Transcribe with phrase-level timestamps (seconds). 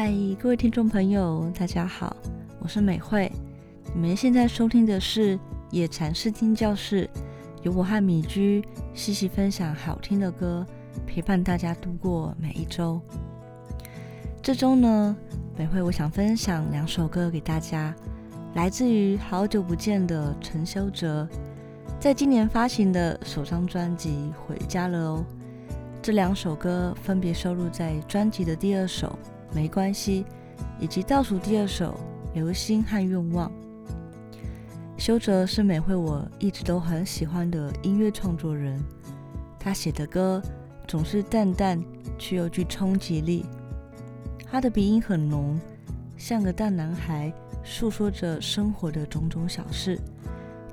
[0.00, 2.16] 嗨，各位听众朋友，大家好，
[2.60, 3.28] 我是美惠。
[3.92, 5.36] 你们现在收听的是
[5.72, 7.10] 野禅视听教室，
[7.62, 8.64] 由我和米居
[8.94, 10.64] 细细分享好听的歌，
[11.04, 13.00] 陪伴大家度过每一周。
[14.40, 15.16] 这周呢，
[15.56, 17.92] 美惠我想分享两首歌给大家，
[18.54, 21.28] 来自于好久不见的陈修哲，
[21.98, 24.10] 在今年发行的首张专辑
[24.46, 25.24] 《回家了》哦。
[26.00, 29.18] 这两首歌分别收录在专辑的第二首。
[29.52, 30.24] 没关系，
[30.78, 31.98] 以及倒数第二首
[32.34, 33.50] 《流星和愿望》。
[34.96, 38.82] 修哲是美惠我一直都很喜欢的音乐创作人，
[39.58, 40.42] 他写的歌
[40.86, 41.82] 总是淡淡
[42.18, 43.46] 却又具冲击力。
[44.50, 45.58] 他的鼻音很浓，
[46.16, 50.00] 像个大男孩，诉说着生活的种种小事，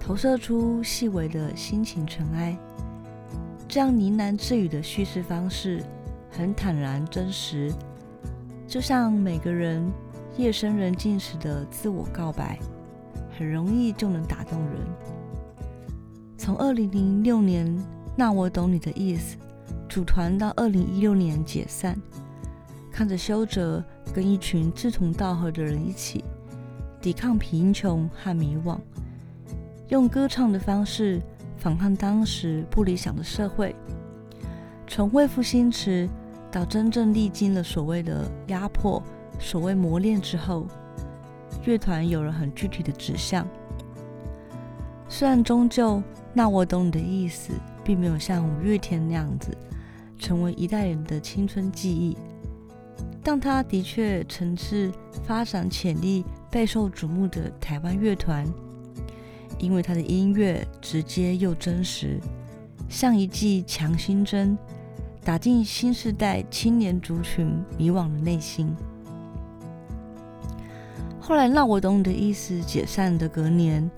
[0.00, 2.56] 投射出细微的心情尘埃。
[3.68, 5.82] 这样呢喃自语的叙事方式，
[6.30, 7.72] 很坦然真实。
[8.74, 9.88] 就像每个人
[10.36, 12.58] 夜深人静时的自我告白，
[13.38, 14.80] 很容易就能打动人。
[16.36, 17.68] 从二零零六年
[18.16, 19.36] 《那我懂你的意思》
[19.88, 21.96] 组团到二零一六年解散，
[22.90, 23.80] 看着修哲
[24.12, 26.24] 跟一群志同道合的人一起
[27.00, 28.76] 抵抗贫穷和迷惘，
[29.86, 31.22] 用歌唱的方式
[31.56, 33.72] 反抗当时不理想的社会，
[34.88, 36.08] 从未负心词。
[36.54, 39.02] 到真正历经了所谓的压迫、
[39.40, 40.68] 所谓磨练之后，
[41.64, 43.44] 乐团有了很具体的指向。
[45.08, 46.00] 虽然终究，
[46.32, 47.52] 那我懂你的意思，
[47.82, 49.50] 并没有像五月天那样子
[50.16, 52.16] 成为一代人的青春记忆，
[53.20, 54.92] 但他的确曾是
[55.24, 58.46] 发展潜力备受瞩目的台湾乐团，
[59.58, 62.20] 因为他的音乐直接又真实，
[62.88, 64.56] 像一剂强心针。
[65.24, 68.76] 打进新时代青年族群迷惘的内心。
[71.18, 72.60] 后来，那我懂你的意思。
[72.60, 73.90] 解散的隔年，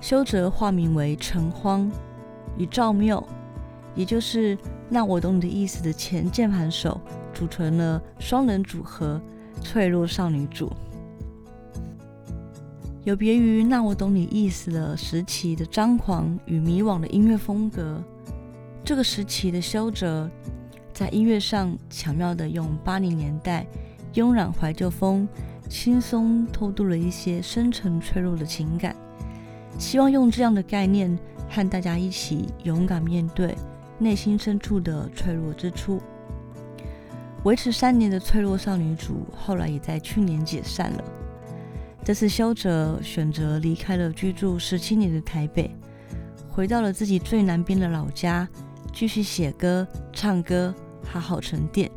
[0.00, 1.88] 修哲化名为陈荒，
[2.56, 3.24] 与赵缪，
[3.94, 4.58] 也就是
[4.88, 7.00] 那我懂你的意思的前键盘手，
[7.32, 9.22] 组成了双人组合——
[9.62, 10.72] 脆弱少女组。
[13.04, 18.02] 有别于那我懂你意思的时期的张狂与迷惘的音乐风格。
[18.84, 20.30] 这个时期的修哲，
[20.94, 23.66] 在音乐上巧妙地用八零年代
[24.14, 25.28] 慵懒怀旧风，
[25.68, 28.96] 轻松偷渡了一些深沉脆弱的情感，
[29.78, 31.16] 希望用这样的概念
[31.48, 33.54] 和大家一起勇敢面对
[33.98, 36.00] 内心深处的脆弱之处。
[37.44, 41.04] 维持三年的脆弱少女组，后来也在去年解散了。
[42.02, 45.70] 这次修哲选择离开了居住十七年的台北，
[46.48, 48.48] 回到了自己最南边的老家。
[48.92, 51.90] 继续写歌、唱歌，好好沉淀。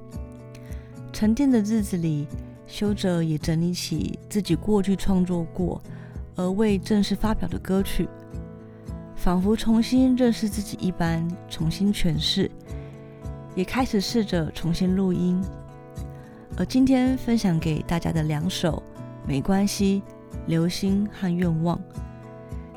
[1.12, 2.28] 沉淀的日子里，
[2.68, 5.82] 修哲也整理起自己过去创作过
[6.36, 8.08] 而未正式发表的歌曲，
[9.16, 12.50] 仿佛重新认识自己一般，重新诠释，
[13.56, 15.44] 也开始试着重新录音。
[16.58, 18.82] 而今天分享给大家的两首
[19.28, 20.02] 《没关系》
[20.48, 21.78] 《流星》和《愿望》，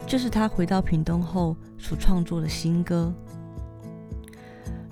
[0.06, 3.12] 就是他回到屏东后所创作的新歌。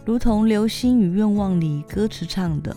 [0.04, 2.76] 如同《流星与愿望》里歌词唱的：“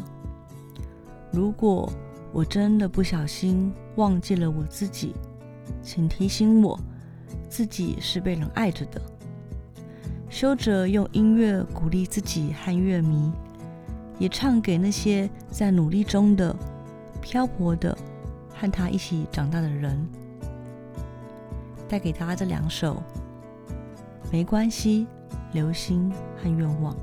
[1.33, 1.91] 如果
[2.31, 5.15] 我真的不小心忘记了我自己，
[5.81, 6.79] 请提醒我，
[7.49, 9.01] 自己是被人爱着的。”
[10.29, 13.31] 修哲用音乐鼓励自己和乐迷，
[14.19, 16.55] 也唱给那些在努力中的、
[17.21, 17.97] 漂泊的、
[18.53, 20.07] 和他一起长大的人，
[21.89, 23.01] 带给大家这两首
[24.31, 25.07] 《没关系》
[25.53, 26.11] 《流星》
[26.43, 26.93] 和《愿望》。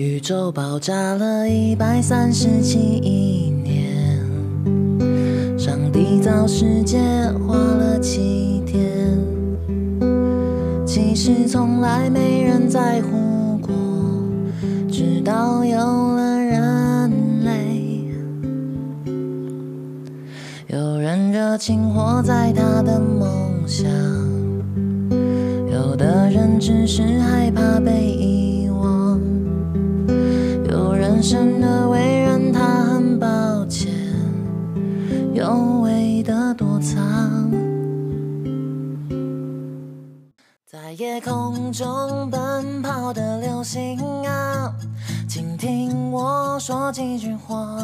[0.00, 4.18] 宇宙爆炸了一百三十七亿年，
[5.58, 6.98] 上帝造世界
[7.46, 8.80] 花了七天，
[10.86, 13.74] 其实从来没人在乎过，
[14.90, 18.02] 直到有了人类，
[20.68, 23.28] 有人热情活在他的梦
[23.66, 23.86] 想，
[25.70, 28.39] 有的人只是害怕被遗。
[31.30, 33.88] 生的为人，他很抱歉，
[35.32, 37.48] 有为的躲藏，
[40.66, 43.96] 在夜空中奔跑的流星
[44.26, 44.74] 啊，
[45.28, 47.78] 请听我说几句话。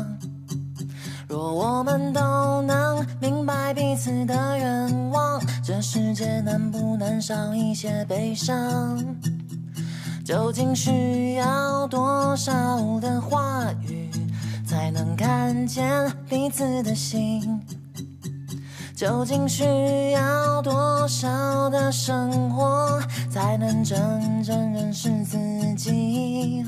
[1.29, 2.21] 若我们都
[2.63, 8.99] 能明白彼此的愿望，这世界能不能少一些悲伤？
[10.27, 12.53] 究竟需要多少
[12.99, 14.11] 的话语，
[14.67, 17.61] 才能看见彼此的心？
[18.97, 19.63] 究竟需
[20.11, 23.01] 要多少的生活，
[23.31, 25.39] 才能真正认识自
[25.77, 26.65] 己？